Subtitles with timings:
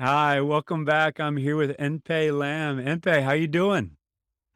[0.00, 1.18] Hi, welcome back.
[1.18, 2.78] I'm here with Enpei Lam.
[2.78, 3.96] Enpei, how you doing?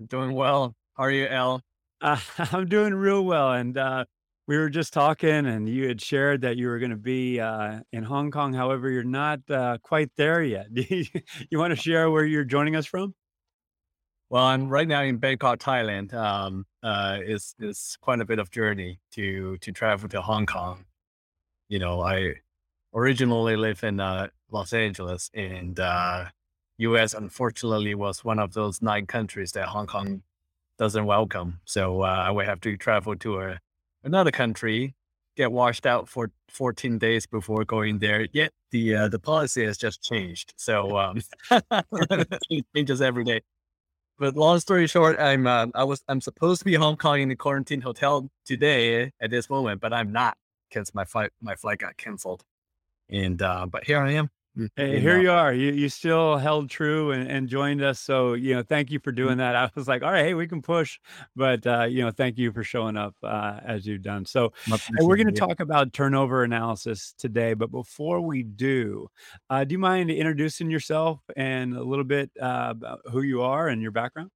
[0.06, 0.76] Doing well.
[0.94, 1.62] How are you, Al?
[2.00, 2.16] Uh,
[2.52, 3.50] I'm doing real well.
[3.50, 4.04] And uh,
[4.46, 7.80] we were just talking, and you had shared that you were going to be uh,
[7.92, 8.52] in Hong Kong.
[8.52, 10.68] However, you're not uh, quite there yet.
[10.70, 11.06] You,
[11.50, 13.12] you want to share where you're joining us from?
[14.30, 16.14] Well, I'm right now in Bangkok, Thailand.
[16.14, 20.84] Um, uh, it's it's quite a bit of journey to to travel to Hong Kong.
[21.68, 22.34] You know, I
[22.94, 26.26] originally live in uh, Los Angeles, and uh,
[26.78, 27.14] U.S.
[27.14, 30.22] unfortunately was one of those nine countries that Hong Kong
[30.78, 31.60] doesn't welcome.
[31.64, 33.58] So uh, I would have to travel to a,
[34.04, 34.94] another country,
[35.36, 38.26] get washed out for 14 days before going there.
[38.32, 41.20] Yet the uh, the policy has just changed, so um,
[42.50, 43.42] it changes every day.
[44.18, 47.28] But long story short, I'm uh, I was I'm supposed to be Hong Kong in
[47.28, 50.36] the quarantine hotel today at this moment, but I'm not
[50.68, 52.44] because my flight my flight got canceled.
[53.12, 54.30] And uh, but here I am.
[54.58, 55.52] Mm, Hey, here uh, you are.
[55.52, 58.00] You you still held true and, and joined us.
[58.00, 59.54] So you know, thank you for mm, doing that.
[59.54, 60.98] I was like, all right, hey, we can push,
[61.36, 64.24] but uh, you know, thank you for showing up uh, as you've done.
[64.24, 64.52] So
[64.96, 65.40] Hey, we're going to Yeah.
[65.46, 69.08] talk about turnover analysis today, but before we do,
[69.50, 73.68] uh, do you mind introducing yourself and a little bit uh, about who you are
[73.68, 74.30] and your background?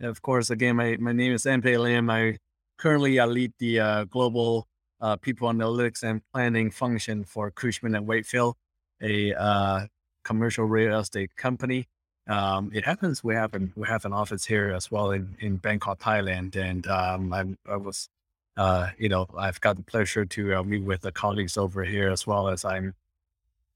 [0.00, 2.08] Of course, again, my my name is Enpei Lim.
[2.10, 2.38] I
[2.78, 4.66] currently I lead the uh, global
[5.00, 8.56] uh, people analytics and planning function for Cushman and Wakefield,
[9.00, 9.86] a uh,
[10.24, 11.88] commercial real estate company.
[12.26, 15.56] Um, it happens we have an we have an office here as well in in
[15.56, 17.32] Bangkok, Thailand, and um,
[17.66, 18.08] I was,
[18.56, 22.10] uh, you know, I've got the pleasure to uh, meet with the colleagues over here
[22.10, 22.94] as well as I'm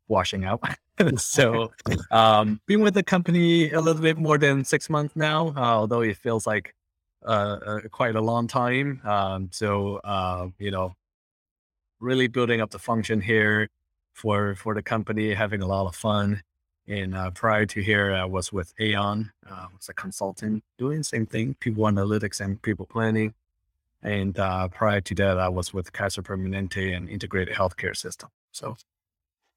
[0.09, 0.63] washing out.
[1.17, 1.73] so,
[2.11, 6.03] um, been with the company a little bit more than six months now, uh, although
[6.03, 6.75] it feels like
[7.25, 9.01] uh, uh, quite a long time.
[9.05, 10.95] Um, so, uh, you know,
[12.05, 13.69] really building up the function here
[14.13, 16.43] for for the company, having a lot of fun.
[16.87, 21.05] And uh, prior to here, I was with Aon, uh, was a consultant doing the
[21.05, 23.35] same thing, people analytics and people planning.
[24.03, 28.29] And uh, prior to that, I was with Kaiser Permanente and integrated healthcare system.
[28.53, 28.77] So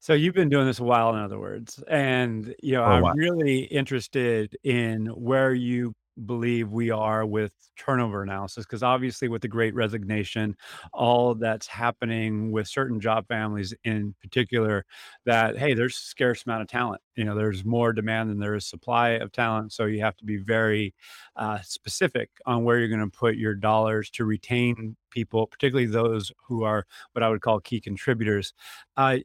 [0.00, 3.64] So you've been doing this a while, in other words, and you know, I'm really
[3.64, 5.94] interested in where you
[6.26, 10.56] believe we are with turnover analysis, because obviously, with the Great Resignation,
[10.92, 14.84] all that's happening with certain job families in particular,
[15.24, 17.00] that hey, there's scarce amount of talent.
[17.16, 20.24] You know, there's more demand than there is supply of talent, so you have to
[20.24, 20.94] be very
[21.36, 26.32] uh, specific on where you're going to put your dollars to retain people, particularly those
[26.46, 28.54] who are what I would call key contributors.
[28.96, 29.18] Uh,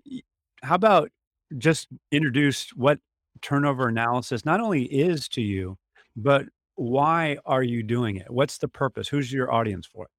[0.61, 1.09] how about
[1.57, 2.99] just introduce what
[3.41, 5.77] turnover analysis not only is to you,
[6.15, 6.45] but
[6.75, 8.29] why are you doing it?
[8.29, 9.07] What's the purpose?
[9.07, 10.11] Who's your audience for it?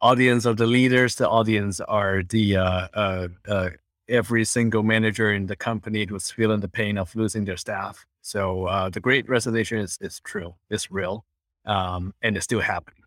[0.00, 3.70] audience of the leaders, the audience are the uh, uh, uh,
[4.08, 8.06] every single manager in the company who's feeling the pain of losing their staff.
[8.22, 11.24] So uh, the Great Resignation is is true, it's real,
[11.64, 13.02] um, and it's still happening.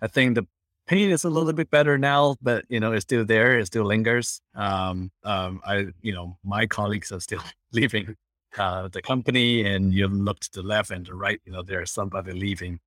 [0.00, 0.46] I think the
[0.86, 3.84] pain is a little bit better now, but you know it's still there, it still
[3.84, 4.40] lingers.
[4.54, 7.42] Um, um, I you know my colleagues are still
[7.72, 8.16] leaving
[8.58, 11.90] uh, the company, and you look to the left and the right, you know there's
[11.90, 12.80] somebody leaving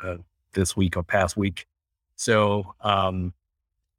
[0.00, 0.16] uh,
[0.54, 1.66] this week or past week.
[2.16, 3.34] So, um,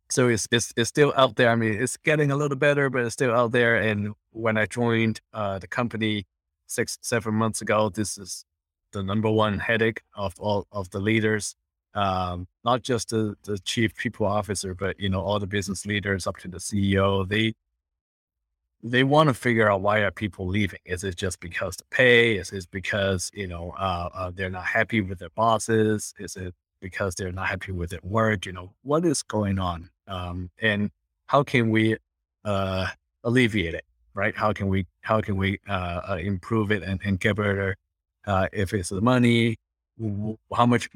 [0.10, 1.50] so it's, it's it's still out there.
[1.50, 3.76] I mean, it's getting a little better, but it's still out there.
[3.76, 6.26] And when I joined uh, the company
[6.68, 8.46] six seven months ago, this is
[8.92, 11.56] the number one headache of all of the leaders.
[11.94, 16.28] Um, not just the the chief people officer, but you know all the business leaders
[16.28, 17.28] up to the CEO.
[17.28, 17.54] They
[18.84, 20.80] they want to figure out why are people leaving?
[20.86, 22.38] Is it just because the pay?
[22.38, 26.14] Is it because you know uh, uh, they're not happy with their bosses?
[26.20, 28.46] Is it because they're not happy with their work?
[28.46, 30.92] You know what is going on, um, and
[31.28, 31.98] how can we
[32.46, 32.88] uh,
[33.24, 33.86] alleviate it?
[34.14, 34.36] Right?
[34.36, 37.76] How can we how can we uh, uh, improve it and, and get better?
[38.26, 39.58] Uh, if it's the money,
[40.54, 40.90] how much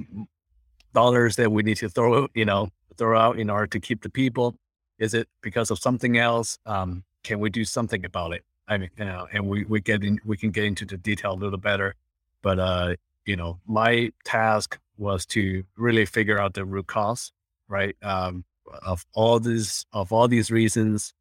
[0.94, 4.10] dollars that we need to throw you know throw out in order to keep the
[4.10, 4.56] people?
[5.00, 6.58] Is it because of something else?
[6.66, 8.44] Um, can we do something about it?
[8.68, 11.34] I mean, you know, and we we get in, we can get into the detail
[11.34, 11.96] a little better,
[12.42, 17.32] but uh, you know, my task was to really figure out the root cause,
[17.68, 17.96] right?
[18.02, 18.46] Um,
[18.86, 21.14] of all these of all these reasons,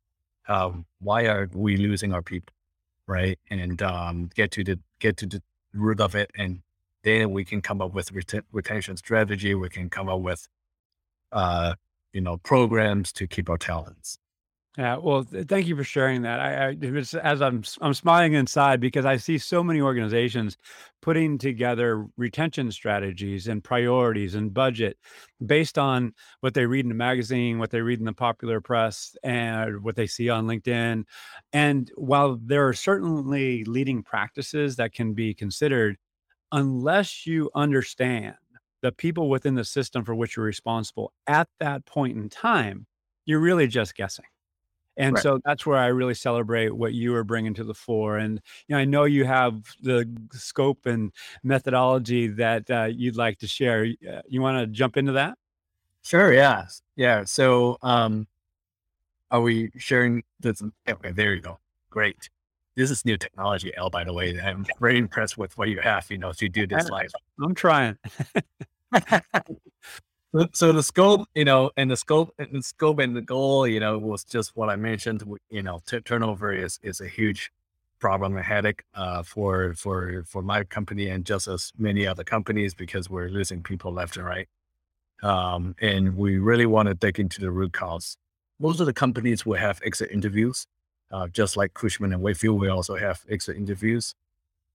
[0.48, 2.54] um, why are we losing our people,
[3.06, 3.38] right?
[3.50, 5.42] And um, get to the get to the
[5.74, 6.62] root of it, and
[7.02, 9.54] then we can come up with reten- retention strategy.
[9.54, 10.46] We can come up with
[11.32, 11.74] uh,
[12.12, 14.18] you know, programs to keep our talents.
[14.78, 16.40] Yeah, well, th thank you for sharing that.
[16.40, 16.76] I I
[17.22, 20.56] as I'm I'm smiling inside because I see so many organizations
[21.02, 24.96] putting together retention strategies and priorities and budget
[25.44, 29.14] based on what they read in the magazine, what they read in the popular press,
[29.22, 31.04] and what they see on LinkedIn.
[31.52, 35.98] And while there are certainly leading practices that can be considered,
[36.52, 38.36] unless you understand
[38.82, 42.86] the people within the system for which you're responsible at that point in time,
[43.26, 44.26] you're really just guessing.
[44.96, 45.22] And Right.
[45.22, 48.18] so that's where I really celebrate what you are bringing to the fore.
[48.18, 51.12] And you know, I know you have the scope and
[51.42, 53.86] methodology that, uh, you'd like to share.
[54.08, 55.38] Uh, you wanna jump into that?
[56.04, 56.82] Sure, yes.
[56.96, 58.26] Yeah, so, um
[59.30, 61.58] are we sharing this okay, there you go.
[61.90, 62.28] Great.
[62.76, 64.38] This is new technology, Al by the way.
[64.40, 67.12] I'm very impressed with what you have, you know, to do this live.
[67.42, 67.96] I'm trying.
[70.54, 73.80] So the scope, you know, and the scope and the scope and the goal, you
[73.80, 77.50] know, was just what I mentioned, you know, tu turnover is is a huge
[78.00, 82.74] problem and headache, uh, for for for my company and just as many other companies
[82.74, 84.48] because we're losing people left and right.
[85.22, 88.16] Um, and we really wanna dig into the root cause.
[88.60, 90.66] Most of the companies will have exit interviews,
[91.12, 94.14] uh, just like Cushman& Wakefield, we also have exit interviews.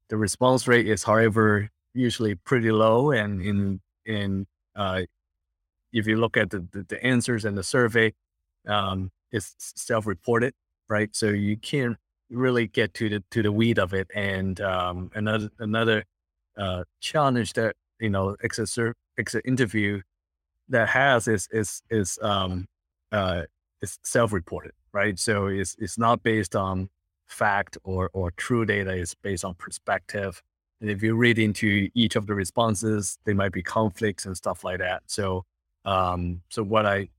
[0.10, 5.04] The response rate is, however, usually pretty low and in in, uh
[5.94, 8.14] if you look at the the the answers in the survey,
[8.68, 10.54] um, it's self-reported,
[10.90, 11.16] right?
[11.16, 11.98] So you can't
[12.30, 14.08] really get to the to the weed of it.
[14.16, 16.04] And, um, another another,
[16.58, 20.02] uh, challenge that, you know, exit ser exit interview
[20.70, 22.66] that has is is is, um,
[23.12, 23.44] uh,
[23.82, 25.18] is self-reported, right?
[25.20, 26.90] So it's it's not based on
[27.28, 30.42] fact or or true data, it's based on perspective.
[30.82, 34.64] And if you read into each of the responses, there might be conflicts and stuff
[34.64, 35.04] like that.
[35.08, 35.44] So,
[35.88, 37.10] um, so what I,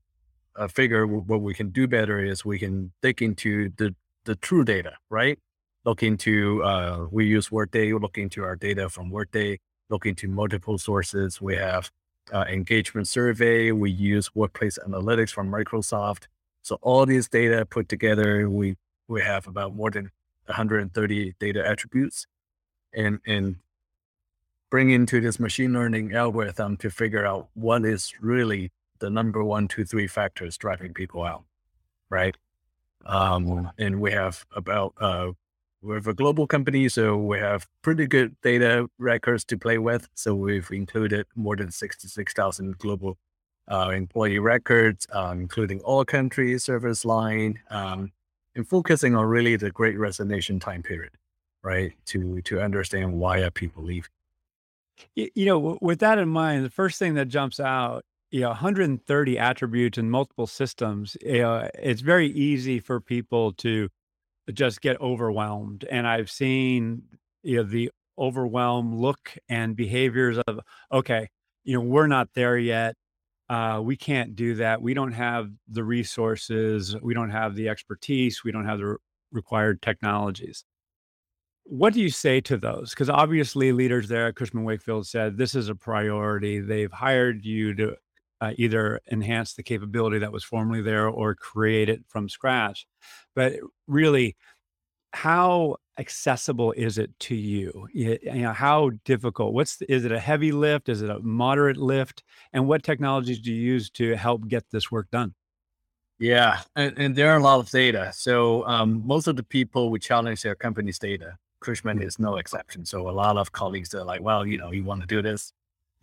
[0.55, 3.95] uh, figure what we can do better is we can dig into the
[4.25, 5.39] the true data, right?
[5.85, 10.77] Look into, uh, we use Workday, look into our data from Workday, look into multiple
[10.77, 11.41] sources.
[11.41, 11.89] We have,
[12.31, 16.25] uh, engagement survey, we use workplace analytics from Microsoft.
[16.61, 18.75] So all these data put together, we
[19.07, 20.11] we have about more than
[20.45, 22.27] 130 data attributes
[22.93, 23.55] and and
[24.69, 29.67] bring into this machine learning algorithm to figure out what is really the number one,
[29.67, 31.43] two, three factors driving people out,
[32.09, 32.35] right?
[33.05, 35.31] Um, and we have about, uh
[35.81, 40.09] we're a global company, so we have pretty good data records to play with.
[40.13, 43.17] So we've included more than 66,000 global,
[43.69, 48.11] uh, employee records, um, including all countries, service line, um,
[48.55, 51.13] and focusing on really the Great Resignation time period,
[51.63, 51.93] right?
[52.07, 54.09] To to understand why are people leaving.
[55.15, 59.37] You know, with that in mind, the first thing that jumps out, you know, 130
[59.37, 63.89] attributes in multiple systems, eh, uh, it's very easy for people to
[64.53, 67.03] just get overwhelmed, and I've seen,
[67.43, 70.59] you know, the overwhelmed look and behaviors of,
[70.91, 71.29] "Okay,
[71.65, 72.95] you know, we're not there yet.
[73.49, 74.81] Uh, we can't do that.
[74.81, 76.95] We don't have the resources.
[77.01, 78.43] We don't have the expertise.
[78.43, 78.97] We don't have the r
[79.31, 80.63] required technologies."
[81.63, 82.91] What do you say to those?
[82.91, 86.59] Because obviously leaders there at Cushman& Wakefield said this is a priority.
[86.59, 87.95] They've hired you to,
[88.41, 92.87] uh, either enhance the capability that was formerly there or create it from scratch.
[93.35, 93.53] But
[93.87, 94.35] really,
[95.13, 97.87] how accessible is it to you?
[97.93, 99.53] You know, how difficult?
[99.53, 100.89] What's the is it a heavy lift?
[100.89, 102.23] Is it a moderate lift?
[102.53, 105.33] And what technologies do you use to help get this work done?
[106.19, 108.11] Yeah, and and there are a lot of data.
[108.13, 111.37] So, um, most of the people would challenge their company's data.
[111.61, 112.85] Cushman is no exception.
[112.85, 115.53] So a lot of colleagues are like, "Well, you know, you wanna do this,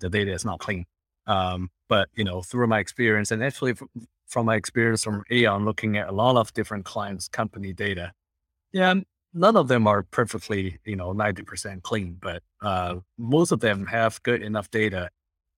[0.00, 0.86] the data is not clean."
[1.26, 5.25] Um, but, you know, through my experience and actually f f from my experience from
[5.30, 8.12] Aon looking at a lot of different clients' company data,
[8.72, 8.94] yeah,
[9.34, 14.22] none of them are perfectly, you know, 90% clean, but, uh, most of them have
[14.25, 15.10] good enough data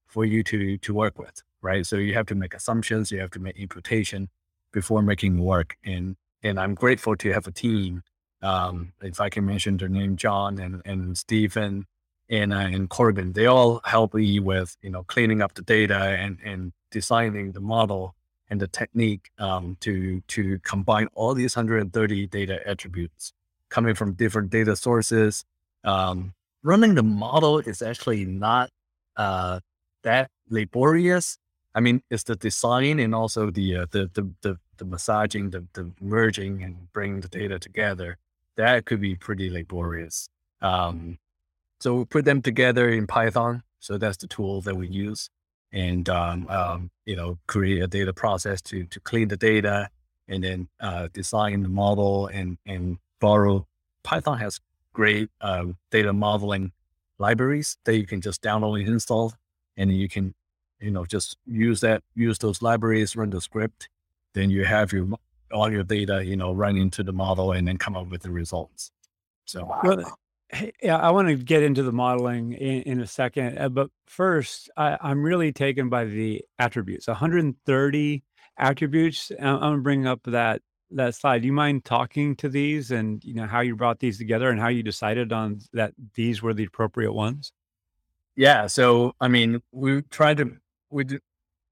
[0.09, 1.87] for you to to work with, right?
[1.87, 4.29] So you have to make assumptions, you have to make imputation
[4.73, 8.03] before making work, and and I'm grateful to have a team,
[8.43, 11.87] um, if I can mention their name, John and and Stephen
[12.31, 13.33] and, uh, and Corbin.
[13.33, 17.61] They all help me with, you know, cleaning up the data and and designing the
[17.61, 18.15] model
[18.51, 23.33] and the technique, um, to to combine all these 130 data attributes
[23.69, 25.45] coming from different data sources.
[25.85, 28.71] Um, running the model is actually not,
[29.17, 29.61] uh,
[30.03, 31.39] that laborious.
[31.75, 35.67] I mean, it's the design and also the, uh, the the the the massaging, the
[35.75, 38.17] the merging and bringing the data together.
[38.59, 40.29] That could be pretty laborious.
[40.61, 41.19] Um,
[41.81, 43.63] so we put them together in Python.
[43.79, 45.31] So that's the tool that we use
[45.73, 49.89] and, um, um, you know, create a data process to to clean the data
[50.27, 53.67] and then uh, design the model and and borrow.
[54.03, 54.61] Python has
[54.93, 56.73] great uh, data modeling
[57.19, 59.35] libraries that you can just download and install,
[59.77, 60.35] and you can
[60.81, 63.89] you know just use that use those libraries, run the script,
[64.35, 65.07] then you have your
[65.53, 68.31] all your data you know run into the model and then come up with the
[68.31, 68.91] results.
[69.47, 70.05] So Well,
[70.83, 74.71] yeah, I want to get into the modeling in, in a second, uh, but first,
[74.77, 77.07] I, I'm really taken by the attributes.
[77.07, 78.23] 130
[78.59, 79.31] attributes.
[79.41, 80.63] I- I'm gonna bring up that
[80.93, 81.41] that slide.
[81.43, 84.59] Do you mind talking to these and you know how you brought these together and
[84.61, 87.53] how you decided on that these were the appropriate ones?
[88.37, 90.53] yeah, so I mean we try to
[90.91, 91.05] we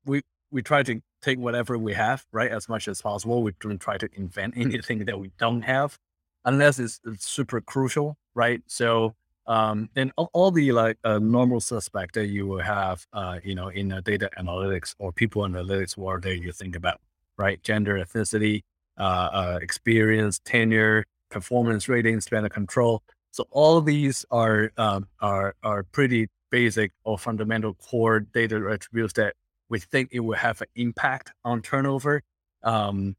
[0.04, 3.42] we we try to take whatever we have right as much as possible.
[3.42, 5.98] We don't try to invent anything that we don't have
[6.44, 8.62] unless it's, it's super crucial, right?
[8.66, 9.14] So
[9.46, 13.54] um, and all, all the like uh, normal suspect that you will have, uh, you
[13.54, 17.00] know, in a data analytics or people analytics world that you think about,
[17.38, 17.62] right?
[17.62, 18.62] Gender, ethnicity,
[18.98, 23.02] uh, uh, experience, tenure, performance rating, span of control.
[23.30, 29.34] So all these are um, are are pretty basic or fundamental core data attributes that
[29.68, 32.22] we think it will have an impact on turnover.
[32.62, 33.16] Um,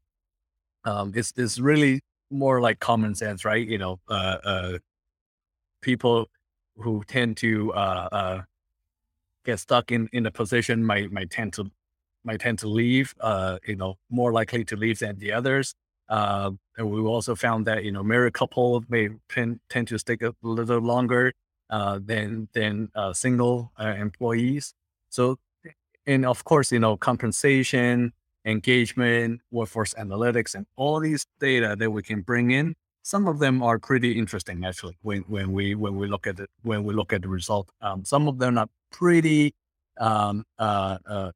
[0.84, 2.00] um, it's it's really
[2.30, 3.66] more like common sense, right?
[3.66, 4.78] You know, uh, uh,
[5.82, 6.28] people
[6.76, 8.42] who tend to uh, uh,
[9.44, 11.70] get stuck in in a position might might tend to
[12.24, 13.14] might tend to leave.
[13.20, 15.74] Uh, you know, more likely to leave than the others.
[16.08, 20.22] Uh, and we also found that you know married couple may tend, tend to stick
[20.22, 21.32] a little longer
[21.70, 24.74] uh, than than uh, single uh, employees.
[25.10, 25.36] So,
[26.08, 28.12] and of course, you know compensation,
[28.44, 32.74] engagement, workforce analytics, and all these data that we can bring in.
[33.02, 36.50] Some of them are pretty interesting actually when when we when we look at it
[36.62, 37.70] when we look at the result.
[37.80, 39.54] Um, some of them are pretty
[40.00, 41.32] um, uh, uh,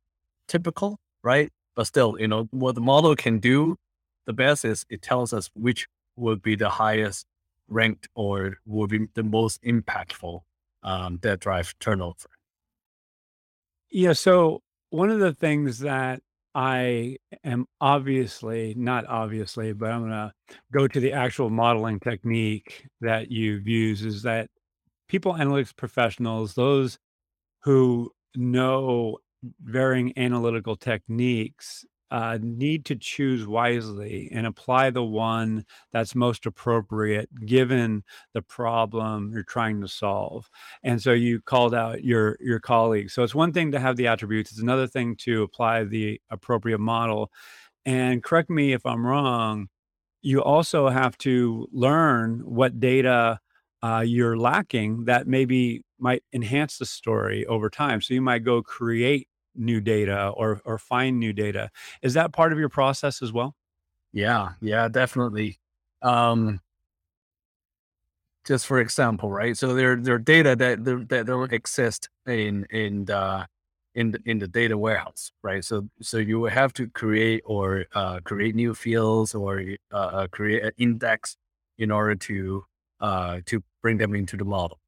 [0.49, 1.50] typical, right?
[1.76, 3.76] But still, you know what the model can do.
[4.26, 5.87] The best is it tells us which
[6.17, 7.26] would be the highest
[7.69, 10.41] ranked or would be the most impactful
[10.83, 12.29] um, that drive turnover.
[13.93, 16.21] Yeah, so one of the things that
[16.55, 20.33] I am obviously not obviously, but I'm gonna
[20.73, 24.49] go to the actual modeling technique that you've used is that
[25.09, 26.99] people analytics professionals, those
[27.65, 29.19] who know
[29.63, 37.31] varying analytical techniques uh, need to choose wisely and apply the one that's most appropriate
[37.47, 38.04] given
[38.35, 40.50] the problem you're trying to solve.
[40.85, 43.14] And so you called out your your colleagues.
[43.14, 46.81] So it's one thing to have the attributes; it's another thing to apply the appropriate
[46.81, 47.31] model.
[47.87, 49.69] And correct me if I'm wrong.
[50.23, 53.40] You also have to learn what data
[53.83, 58.00] uh, you're lacking that maybe might enhance the story over time.
[58.02, 61.71] So you might go create new data or or find new data.
[62.02, 63.54] Is that part of your process as well?
[64.12, 65.59] Yeah, yeah, definitely.
[66.02, 66.61] Um,
[68.44, 69.56] just for example, right?
[69.56, 73.47] So there there are data that that don't exist in in the
[73.94, 75.64] in the, in the data warehouse, right?
[75.64, 80.26] So so you will have to create or uh, create new fields or uh, uh,
[80.28, 81.37] create an index
[81.78, 82.64] in order to
[83.00, 84.80] uh, to bring them into the model.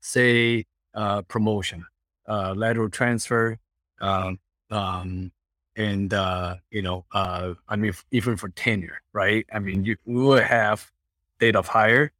[0.00, 1.84] Say uh, promotion,
[2.26, 3.58] uh, lateral transfer,
[4.00, 4.38] um,
[4.70, 5.32] um,
[5.76, 9.46] and uh, you know, uh, I mean, even for tenure, right?
[9.52, 10.90] I mean, you we will have
[11.38, 12.12] date of hire,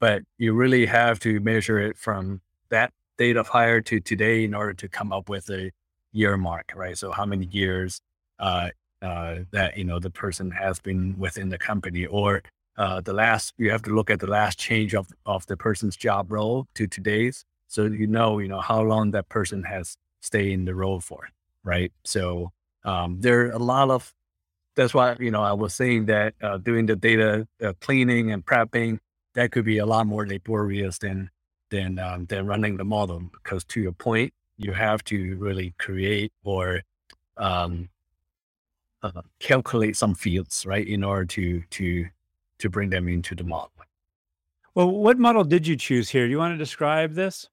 [0.00, 2.40] but you really have to measure it from
[2.70, 5.70] that date of hire to today in order to come up with a
[6.12, 6.96] year mark, right?
[6.96, 8.00] So how many years
[8.38, 8.70] uh,
[9.02, 12.42] uh, that you know the person has been within the company, or
[12.76, 15.96] uh, the last you have to look at the last change of of the person's
[15.96, 20.52] job role to today's, so you know you know how long that person has stayed
[20.52, 21.28] in the role for,
[21.64, 21.92] right?
[22.04, 22.52] So
[22.84, 24.12] um, there are a lot of
[24.76, 28.44] that's why you know I was saying that uh, doing the data uh, cleaning and
[28.44, 28.98] prepping
[29.34, 31.30] that could be a lot more laborious than
[31.70, 36.32] than um, than running the model because to your point, you have to really create
[36.44, 36.82] or
[37.36, 37.88] um,
[39.02, 42.06] uh, calculate some fields right in order to to
[42.58, 43.70] to bring them into the model.
[44.74, 46.26] Well, what model did you choose here?
[46.26, 47.48] Do you want to describe this?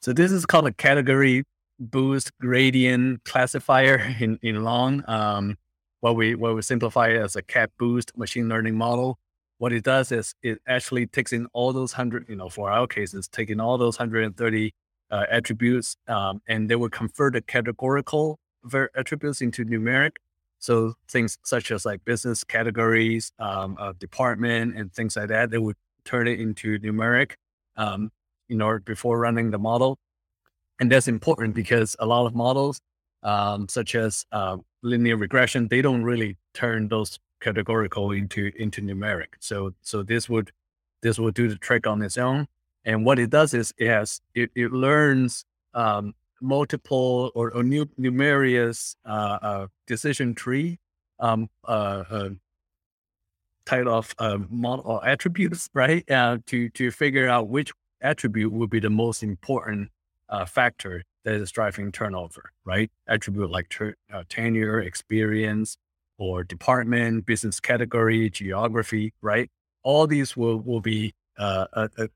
[0.00, 1.44] So this is called a category
[1.78, 5.04] boost gradient classifier in in long.
[5.08, 5.56] Um,
[6.00, 9.18] what we what we simplify as a CatBoost machine learning model.
[9.58, 12.86] What it does is it actually takes in all those hundred, you know, for our
[12.86, 14.72] cases, taking all those 130
[15.10, 20.12] uh, attributes, um, and they will convert the categorical ver- attributes into numeric.
[20.60, 25.58] So things such as like business categories, um, uh, department, and things like that, they
[25.58, 27.32] would turn it into numeric
[27.76, 28.12] um,
[28.48, 29.98] in order before running the model
[30.80, 32.80] and that's important because a lot of models,
[33.22, 39.34] um, such as uh, linear regression, they don't really turn those categorical into into numeric.
[39.40, 40.52] So so this would
[41.02, 42.46] this will do the trick on its own.
[42.84, 45.44] And what it does is it has it, it learns
[45.74, 50.78] um, multiple or, or new numerous uh, uh, decision tree
[51.20, 52.30] um, uh, uh
[53.66, 56.08] type of uh, model or attributes, right?
[56.10, 59.90] Uh, to to figure out which attribute would be the most important
[60.46, 62.90] factor that is driving turnover, right?
[63.06, 63.74] Attribute like
[64.28, 65.76] tenure, experience,
[66.18, 69.50] or department, business category, geography, right?
[69.82, 72.06] All these will will be uh, uh, uh,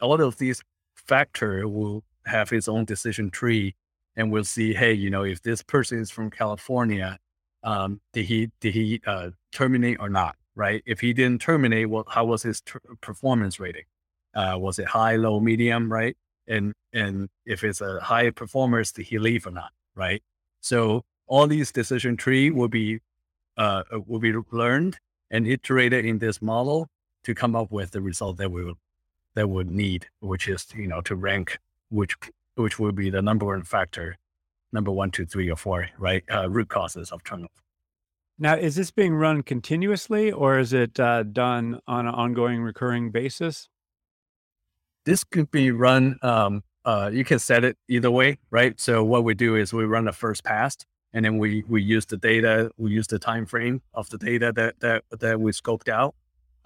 [0.00, 0.62] all of these
[0.94, 3.74] factor will have its own decision tree,
[4.16, 7.18] and we'll see, hey, you know, if this person is from California,
[7.64, 10.82] um, did he did he uh, terminate or not, right?
[10.86, 13.84] If he didn't terminate, well, how was his ter- performance rating?
[14.34, 16.16] Uh, was it high, low, medium, right?
[16.46, 20.22] And and if it's a high performer, did he leave or not, right?
[20.60, 23.00] So all these decision tree will be
[23.58, 24.98] uh, uh, will be learned
[25.30, 26.88] and iterated in this model
[27.24, 28.76] to come up with the result that we would
[29.34, 31.58] that would need, which is you know to rank
[31.90, 32.16] which
[32.54, 34.16] which would be the number one factor,
[34.72, 36.22] number one, two, three, or four, right?
[36.32, 37.50] Uh, root causes of turnover.
[38.38, 43.10] Now, is this being run continuously, or is it uh, done on an ongoing, recurring
[43.10, 43.68] basis?
[45.04, 46.18] This could be run.
[46.22, 48.78] Um, uh, you can set it either way, right?
[48.80, 50.76] So what we do is we run a first pass,
[51.12, 54.52] and then we we use the data, we use the time frame of the data
[54.56, 56.14] that that that we scoped out,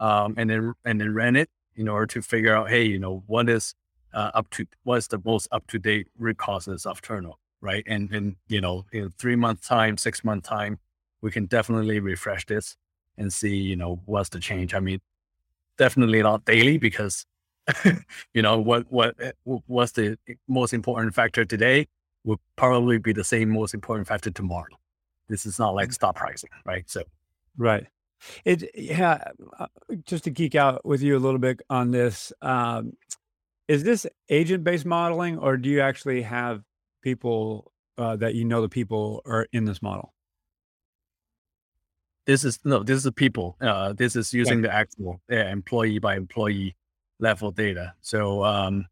[0.00, 3.22] um, and then and then ran it in order to figure out, hey, you know,
[3.26, 3.74] what is
[4.14, 7.84] uh, up to what's the most up to date root causes of turnover, right?
[7.86, 10.78] And and you know, in three month time, six month time,
[11.20, 12.76] we can definitely refresh this
[13.16, 14.74] and see, you know, what's the change.
[14.74, 15.00] I mean,
[15.76, 17.24] definitely not daily because
[18.34, 20.16] you know what what eh, what's the
[20.48, 21.86] most important factor today
[22.24, 24.76] will probably be the same most important factor tomorrow.
[25.28, 25.94] This is not like mm.
[25.94, 26.88] stock pricing, right?
[26.88, 27.02] So,
[27.56, 27.86] right.
[28.44, 29.22] It yeah.
[29.58, 29.66] Uh,
[30.04, 32.92] just to geek out with you a little bit on this, um,
[33.68, 36.62] is this agent based modeling, or do you actually have
[37.02, 40.12] people uh, that you know the people are in this model?
[42.26, 42.82] This is no.
[42.82, 43.56] This is the people.
[43.60, 46.74] Uh, this is using the actual yeah, employee by employee
[47.18, 47.94] level data.
[48.00, 48.86] So, um,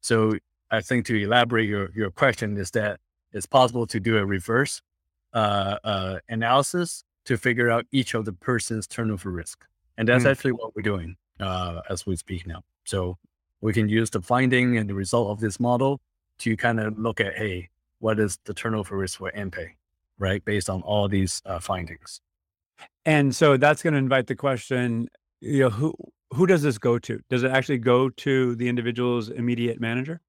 [0.00, 0.34] so
[0.70, 3.00] I think to elaborate your, your question is that
[3.32, 4.82] it's possible to do a reverse
[5.32, 9.64] uh, uh, analysis to figure out each of the person's turnover risk.
[9.96, 10.30] And that's mm.
[10.30, 12.62] actually what we're doing uh, as we speak now.
[12.84, 13.16] So
[13.60, 16.00] we can use the finding and the result of this model
[16.38, 17.68] to kind of look at, hey,
[18.00, 19.70] what is the turnover risk for Enpei,
[20.18, 20.44] right?
[20.44, 22.20] Based on all these uh, findings.
[23.04, 25.08] And so that's going to invite the question,
[25.40, 25.94] you know, who
[26.34, 27.20] who does this go to?
[27.28, 30.20] Does it actually go to the individual's immediate manager?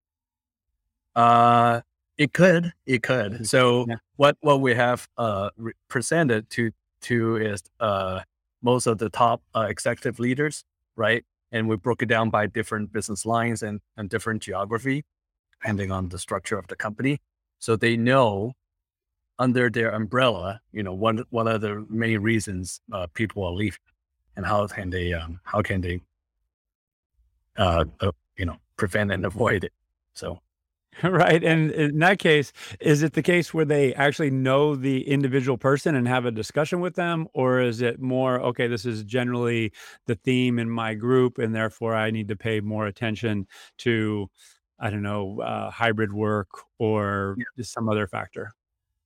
[1.16, 1.82] Uh,
[2.18, 3.48] it could, it could.
[3.48, 3.96] So yeah.
[4.18, 8.22] what what we have uh re- presented to to is uh
[8.62, 10.64] most of the top uh, executive leaders,
[10.96, 11.26] right?
[11.52, 15.06] And we broke it down by different business lines and and different geography,
[15.60, 17.20] depending on the structure of the company.
[17.60, 18.54] So they know
[19.40, 23.80] under their umbrella, you know, what what are the main reasons uh, people are leaving,
[24.36, 26.02] and how can they um, how can they
[27.58, 29.74] uh, uh, you know prevent and avoid it.
[30.14, 30.40] So
[31.04, 31.44] Right.
[31.44, 35.96] And in that case, is it the case where they actually know the individual person
[35.96, 37.28] and have a discussion with them?
[37.34, 39.72] Or is it more, okay, this is generally
[40.06, 43.48] the theme in my group, and therefore I need to pay more attention
[43.80, 44.30] to,
[44.80, 47.64] I don't know, uh, hybrid work or yeah.
[47.64, 48.54] some other factor?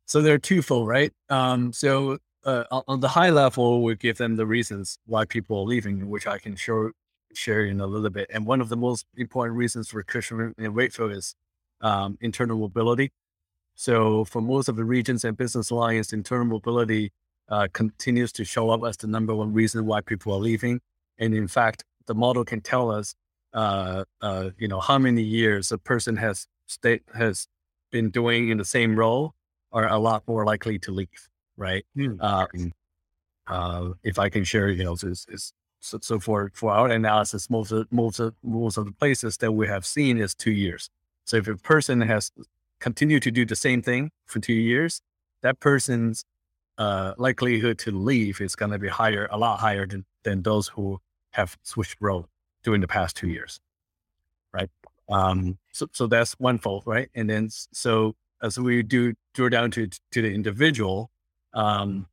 [0.05, 1.13] So they're twofold, right?
[1.29, 5.65] Um, so uh, on the high level, we give them the reasons why people are
[5.65, 6.91] leaving, which I can show,
[7.33, 8.27] share in a little bit.
[8.33, 11.35] And one of the most important reasons for Cushman and Wakefield is
[11.81, 13.11] um, internal mobility.
[13.75, 17.11] So for most of the regions and business lines, internal mobility
[17.49, 20.79] uh, continues to show up as the number one reason why people are leaving.
[21.17, 23.13] And in fact, the model can tell us,
[23.53, 27.47] uh, uh, you know, how many years a person has stayed has
[27.91, 29.33] been doing in the same role
[29.71, 31.85] are a lot more likely to leave, right?
[31.95, 32.23] Mm.
[32.23, 32.73] Um,
[33.47, 37.49] uh, if I can share, you know, is, is so, so, for for our analysis,
[37.49, 40.89] most of most of most of the places that we have seen is two years.
[41.25, 42.31] So if a person has
[42.79, 45.01] continued to do the same thing for two years,
[45.41, 46.23] that person's
[46.77, 50.67] uh, likelihood to leave is going to be higher, a lot higher than, than those
[50.67, 50.99] who
[51.31, 52.27] have switched role
[52.63, 53.59] during the past two years.
[54.53, 54.69] Right.
[55.09, 57.09] Um, so, so that's one fold, right?
[57.15, 61.09] And then, so as we do drill down to, to the individual,
[61.57, 62.07] um,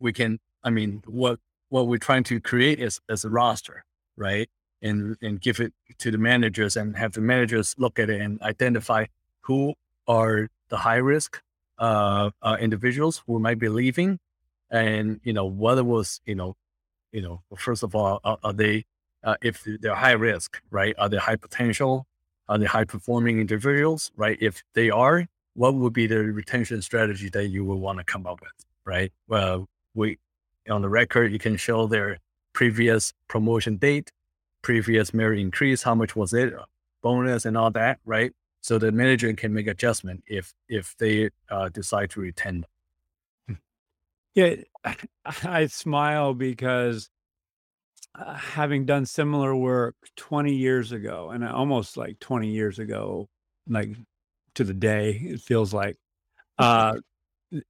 [0.00, 3.84] we can, I mean, what, what we're trying to create is, is a roster,
[4.16, 4.48] right?
[4.82, 8.42] and and give it to the managers and have the managers look at it and
[8.42, 9.06] identify
[9.40, 9.74] who
[10.06, 11.40] are the high risk
[11.78, 14.18] uh, uh, individuals who might be leaving,
[14.70, 16.56] and you know whether was you know,
[17.12, 18.84] you know, first of all, are, are they
[19.24, 20.94] uh, if they're high risk, right?
[20.98, 22.06] Are they high potential?
[22.48, 24.36] Are they high performing individuals, right?
[24.40, 28.26] If they are, what would be the retention strategy that you would want to come
[28.26, 28.52] up with,
[28.84, 29.12] right?
[29.28, 30.18] Well, we
[30.70, 32.18] on the record, you can show their
[32.52, 34.10] previous promotion date,
[34.62, 36.54] previous merit increase, how much was it,
[37.02, 38.32] bonus, and all that, right?
[38.60, 42.64] So the manager can make adjustment if if they uh, decide to retain
[43.48, 43.58] them.
[44.34, 44.54] Yeah,
[45.44, 47.10] I smile because
[48.14, 53.28] uh, having done similar work 20 years ago, and almost like 20 years ago,
[53.68, 53.90] like
[54.56, 55.96] to the day, it feels like.
[56.58, 56.94] Uh,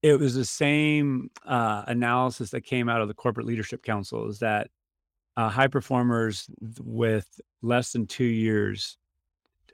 [0.03, 4.39] it was the same uh, analysis that came out of the corporate leadership council is
[4.41, 4.71] that
[5.37, 8.99] uh, high performers with less than two years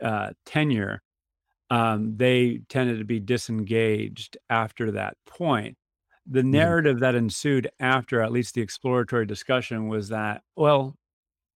[0.02, 1.02] uh, tenure
[1.70, 5.76] um, they tended to be disengaged after that point
[6.26, 6.44] the Mhm.
[6.44, 10.96] narrative that ensued after at least the exploratory discussion was that well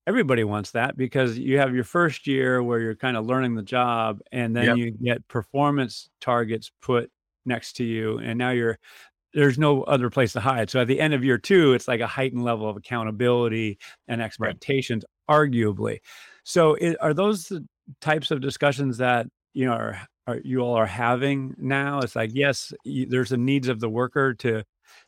[0.06, 3.62] everybody wants that because you have your first year where you're kind of learning the
[3.62, 4.76] job and then Yep.
[4.76, 7.10] you get performance targets put
[7.44, 8.78] next to you and now you're
[9.34, 12.00] there's no other place to hide so at the end of year two it's like
[12.00, 14.56] a heightened level of accountability and Right.
[14.60, 15.98] expectations arguably
[16.44, 17.66] so it, are those the
[18.00, 22.30] types of discussions that you know are, are you all are having now it's like
[22.34, 24.62] yes y- there's the needs of the worker to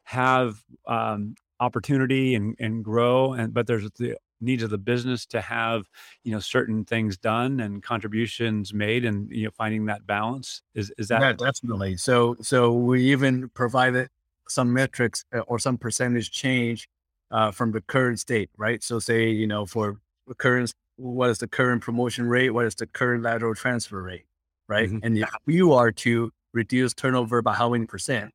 [0.04, 5.40] have um, opportunity and, and grow and but there's the needs of the business to
[5.40, 5.86] have
[6.24, 10.92] you know certain things done and contributions made and you know finding that balance is
[10.98, 11.96] is that Yeah, definitely.
[11.96, 14.08] So, so we even provided
[14.48, 16.88] some metrics uh, or some percentage change
[17.30, 18.82] uh, from the current state, right?
[18.82, 22.50] So, say you know for the current, what is the current promotion rate?
[22.50, 24.26] What is the current lateral transfer rate,
[24.68, 24.90] right?
[24.90, 25.00] Mhm.
[25.02, 28.32] And if you are to reduce turnover by how many percent,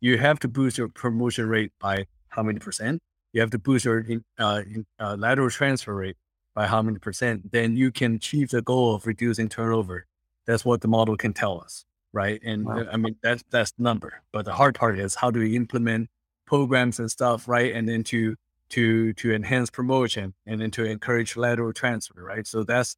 [0.00, 3.00] you have to boost your promotion rate by how many percent?
[3.32, 6.16] You have to boost your in, uh, in, uh, lateral transfer rate
[6.54, 7.52] by how many percent?
[7.52, 10.06] Then you can achieve the goal of reducing turnover.
[10.46, 12.40] That's what the model can tell us right?
[12.44, 12.80] And Wow.
[12.80, 15.56] uh, I mean that's that's the number, but the hard part is how do we
[15.56, 16.08] implement
[16.46, 17.74] programs and stuff, right?
[17.74, 18.36] And then to
[18.70, 22.46] to to enhance promotion and then to encourage lateral transfer, right?
[22.46, 22.96] So that's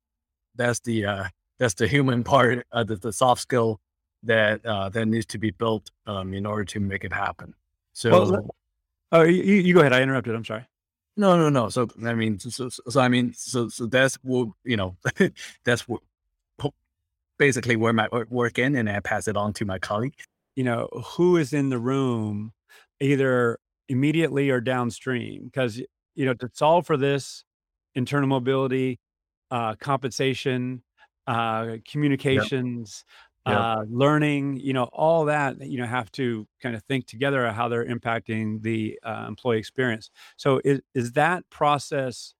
[0.56, 1.24] that's the uh,
[1.58, 3.80] that's the human part, uh, the, the soft skill
[4.24, 7.54] that uh, that needs to be built um, in order to make it happen.
[7.92, 8.54] So well
[9.14, 9.94] oh you, you go ahead.
[9.94, 10.34] I interrupted.
[10.34, 10.66] I'm sorry.
[11.16, 11.70] No, no, no.
[11.70, 14.96] So I mean, so, so, so I mean, so so that's what you know,
[15.64, 16.02] that's what
[17.38, 20.14] basically where my work work in, and I pass it on to my colleague.
[20.56, 22.52] you know who is in the room
[23.00, 25.44] either immediately or downstream?
[25.46, 25.78] Because
[26.14, 27.44] you know to solve for this
[27.96, 28.98] internal mobility
[29.50, 30.82] uh compensation
[31.28, 33.04] uh communications
[33.44, 37.68] Uh learning you know all that you know have to kind of think together how
[37.68, 40.10] they're impacting the uh, employee experience.
[40.36, 42.34] So is, is that process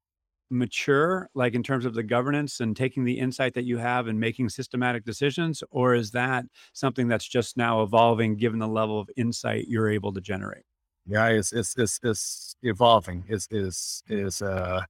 [0.51, 4.21] mature like in terms of the governance and taking the insight that you have and
[4.21, 9.11] making systematic decisions or is that something that's just now evolving given the level of
[9.17, 10.65] insight you're able to generate?
[11.07, 13.25] Yeah, it's it's it's it's evolving.
[13.29, 14.85] It's is is uh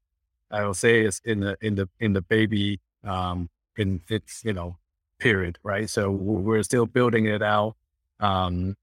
[0.51, 4.53] I will say it's in the in the in the baby um in its you
[4.55, 4.79] know
[5.19, 5.89] period, right?
[5.89, 7.77] So we're still building it out.
[8.21, 8.77] Um,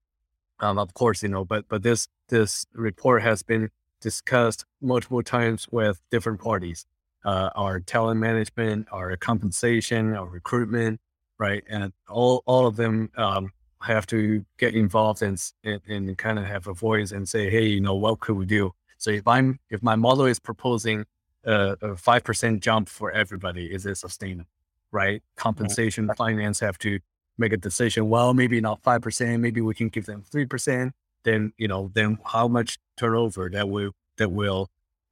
[0.60, 3.70] um of course, you know, but but this this report has been
[4.02, 6.86] discussed multiple times with different parties.
[7.26, 11.00] Uh our talent management, our compensation, our recruitment,
[11.38, 11.64] right?
[11.70, 16.46] And all all of them um have to get involved and, and and kind of
[16.46, 18.74] have a voice and say, hey, you know, what could we do?
[18.98, 21.06] So if I'm if my model is proposing
[21.44, 24.50] a, five percent jump for everybody, is it sustainable?
[24.92, 25.24] Right?
[25.38, 27.00] Compensation, finance have to
[27.38, 28.10] make a decision.
[28.10, 29.42] Well, maybe not five percent.
[29.42, 30.94] Maybe we can give them three percent.
[31.24, 34.70] Then you know, then how much turnover that will that will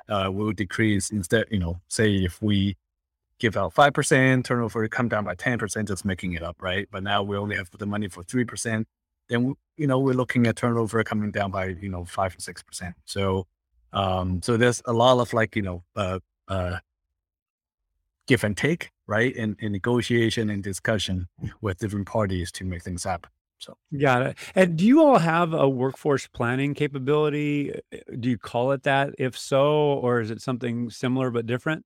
[0.08, 1.46] uh, will decrease instead.
[1.50, 2.76] You know, say if we
[3.40, 6.88] give out 5%, turnover come down by 10%, just making it up, right?
[6.92, 8.86] But now we only have the money for 3%.
[9.30, 12.94] Then, you know, we're looking at turnover coming down by, you know, five or 6%.
[13.06, 13.48] So,
[13.94, 16.80] um, so there's a lot of like, you know, uh, uh,
[18.30, 19.36] give and take, right?
[19.36, 21.28] In, and negotiation and discussion
[21.62, 23.30] with different parties to make things happen.
[23.58, 28.38] So, got it and do you all have a workforce planning capability Uh, do you
[28.38, 31.84] call it that if so or is it something similar but different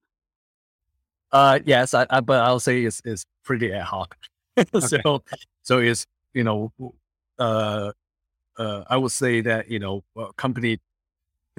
[1.34, 4.16] uh, yes, I, I, but I'll say it's, it's pretty ad hoc.
[4.80, 5.24] so,
[5.64, 6.72] so it's, you know,
[7.40, 7.92] uh,
[8.58, 10.78] uh, I would say that, you know, a company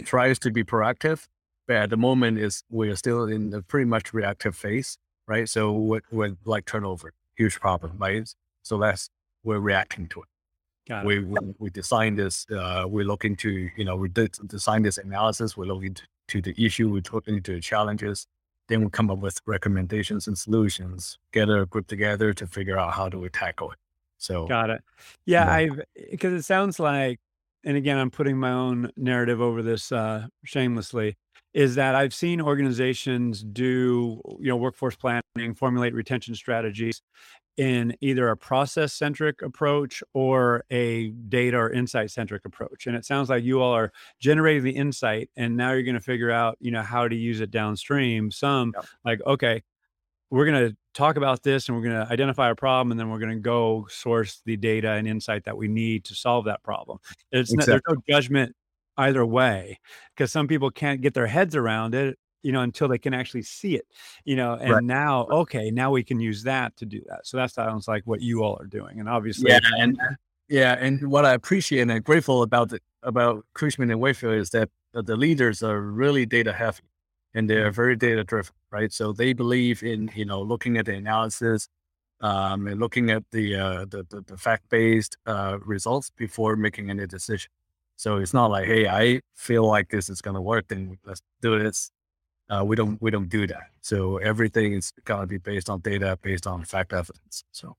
[0.04, 1.26] tries to be proactive,
[1.66, 5.48] but at the moment is we're still in a pretty much reactive phase, right?
[5.48, 8.28] So with, with like turnover, huge problem, right?
[8.62, 9.10] So that's,
[9.42, 10.28] we're reacting to it.
[10.88, 11.06] Got it.
[11.06, 12.46] We we, we design this.
[12.50, 15.56] Uh, we're looking to you know we did design this analysis.
[15.56, 16.90] We're looking to, to the issue.
[16.90, 18.26] We're looking to the challenges.
[18.68, 21.18] Then we come up with recommendations and solutions.
[21.32, 23.78] Get a group together to figure out how do we tackle it.
[24.18, 24.82] So Got it.
[25.26, 27.18] Yeah, yeah, I've because it sounds like,
[27.64, 31.16] and again, I'm putting my own narrative over this uh, shamelessly,
[31.54, 37.00] is that I've seen organizations do, you know, workforce planning, formulate retention strategies
[37.56, 42.88] in either a process centric approach or a data or insight centric approach.
[42.88, 46.00] And it sounds like you all are generating the insight and now you're going to
[46.00, 48.32] figure out, you know, how to use it downstream.
[48.32, 48.72] Some
[49.04, 49.62] like, okay,
[50.30, 53.08] we're going to talk about this and we're going to identify a problem and then
[53.08, 56.60] we're going to go source the data and insight that we need to solve that
[56.64, 56.98] problem.
[57.30, 58.56] It's not, there's no judgment
[58.96, 59.78] either way
[60.14, 63.42] because some people can't get their heads around it, you know, until they can actually
[63.42, 63.86] see it,
[64.24, 64.78] you know, Right.
[64.78, 67.26] and now, okay, now we can use that to do that.
[67.26, 69.00] So that sounds like what you all are doing.
[69.00, 69.98] And obviously Yeah, and
[70.48, 74.50] yeah, and what I appreciate and I'm grateful about the about Cushman and Wakefield is
[74.50, 76.82] that uh, the leaders are really data heavy
[77.34, 77.74] and they're Mhm.
[77.74, 78.92] very data driven, right?
[78.92, 81.68] So they believe in you know looking at the analysis,
[82.20, 86.90] um, and looking at the uh, the, the, the fact based uh, results before making
[86.90, 87.50] any decision.
[87.96, 91.22] So it's not like, hey, I feel like this is going to work, then let's
[91.40, 91.90] do this.
[92.50, 93.70] Uh, we don't we don't do that.
[93.80, 97.44] So everything is going to be based on data, based on fact evidence.
[97.52, 97.76] So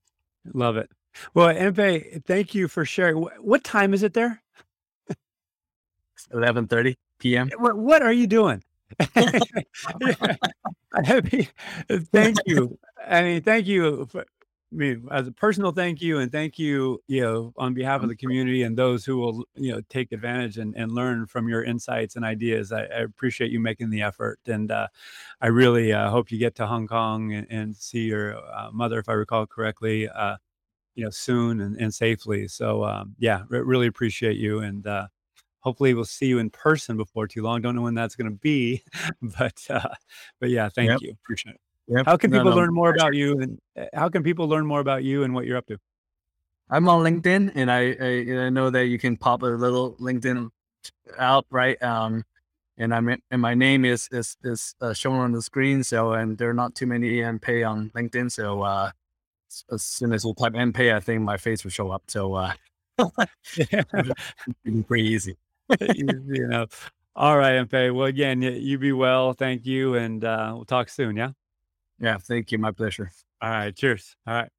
[0.52, 0.90] love it.
[1.34, 3.16] Well, Enpei, thank you for sharing.
[3.40, 4.42] What time is it there?
[6.32, 7.50] eleven thirty p.m.
[7.58, 8.64] What, what are you doing?
[10.96, 11.48] I mean,
[12.12, 12.78] thank you.
[13.06, 14.06] I mean, thank you.
[14.06, 14.24] For,
[14.72, 18.16] Mean, as a personal thank you, and thank you, you know, on behalf of the
[18.16, 22.16] community and those who will, you know, take advantage and, and learn from your insights
[22.16, 22.72] and ideas.
[22.72, 24.88] I, I appreciate you making the effort, and uh,
[25.40, 28.98] I really uh, hope you get to Hong Kong and, and see your uh, mother,
[28.98, 30.36] if I recall correctly, uh,
[30.96, 32.48] you know, soon and, and safely.
[32.48, 35.08] So, um, yeah, re- really appreciate you, and uh,
[35.60, 37.62] hopefully we'll see you in person before too long.
[37.62, 38.82] Don't know when that's going to be,
[39.22, 39.90] but uh,
[40.40, 41.00] but yeah, thank Yep.
[41.00, 41.12] you.
[41.12, 41.60] Appreciate it.
[41.88, 42.06] Yep.
[42.06, 42.56] How can people no.
[42.56, 45.46] learn more about you and uh, how can people learn more about you and what
[45.46, 45.78] you're up to?
[46.68, 50.50] I'm on LinkedIn, and I, I I know that you can pop a little LinkedIn
[51.18, 51.80] out, right?
[51.82, 52.24] Um,
[52.78, 55.84] and I'm in- and my name is is is uh, shown on the screen.
[55.84, 58.32] So and there are not too many Enpei on LinkedIn.
[58.32, 58.90] So uh,
[59.70, 62.02] as soon as you type Enpei, I think my face will show up.
[62.08, 62.52] So uh,
[63.56, 65.36] it's pretty easy.
[65.80, 66.66] you know.
[67.14, 67.94] All right, Enpei.
[67.94, 69.32] Well, again, you be well.
[69.32, 71.16] Thank you, and uh, we'll talk soon.
[71.16, 71.30] Yeah.
[71.98, 72.58] Yeah, thank you.
[72.58, 73.10] My pleasure.
[73.40, 73.74] All right.
[73.74, 74.16] Cheers.
[74.26, 74.50] All right.